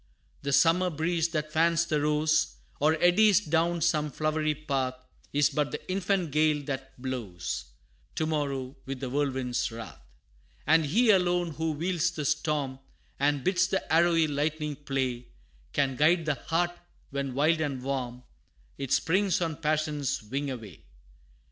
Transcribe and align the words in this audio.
The 0.41 0.51
summer 0.51 0.89
breeze 0.89 1.27
that 1.29 1.51
fans 1.51 1.85
the 1.85 2.01
rose, 2.01 2.55
Or 2.79 2.97
eddies 2.99 3.39
down 3.39 3.81
some 3.81 4.09
flowery 4.09 4.55
path, 4.55 4.95
Is 5.31 5.51
but 5.51 5.69
the 5.69 5.91
infant 5.91 6.31
gale 6.31 6.63
that 6.63 6.99
blows 6.99 7.65
To 8.15 8.25
morrow 8.25 8.75
with 8.87 8.99
the 8.99 9.11
whirlwind's 9.11 9.71
wrath. 9.71 10.01
And 10.65 10.87
He 10.87 11.11
alone, 11.11 11.51
who 11.51 11.73
wields 11.73 12.09
the 12.09 12.25
storm, 12.25 12.79
And 13.19 13.43
bids 13.43 13.67
the 13.67 13.93
arrowy 13.93 14.25
lightning 14.25 14.75
play, 14.75 15.27
Can 15.71 15.97
guide 15.97 16.25
the 16.25 16.33
heart, 16.33 16.71
when 17.11 17.35
wild 17.35 17.61
and 17.61 17.83
warm, 17.83 18.23
It 18.79 18.91
springs 18.91 19.39
on 19.39 19.57
passion's 19.61 20.23
wing 20.23 20.49
away! 20.49 20.83